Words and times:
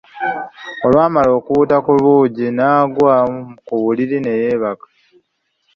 Olwamala 0.85 1.29
okuwuuta 1.39 1.77
ku 1.85 1.91
buugi, 2.03 2.45
n'aggwa 2.57 3.15
ku 3.65 3.73
buliriri 3.81 4.17
ne 4.21 4.31
yeebaka. 4.41 4.87